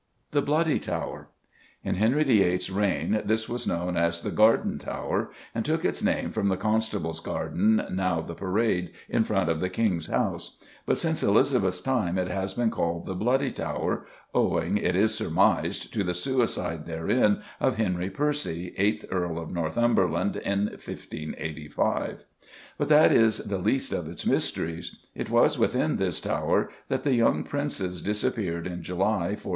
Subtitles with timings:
[0.31, 1.29] The Bloody Tower.
[1.83, 6.31] In Henry VIII.'s reign this was known as the Garden Tower, and took its name
[6.31, 11.21] from the Constable's garden, now the Parade in front of the King's House; but since
[11.21, 16.15] Elizabeth's time it has been called the Bloody Tower, owing, it is surmised, to the
[16.15, 22.25] suicide therein of Henry Percy, eighth Earl of Northumberland, in 1585.
[22.79, 25.05] But that is the least of its mysteries.
[25.13, 29.49] It was within this tower that the young Princes disappeared in July, 1483.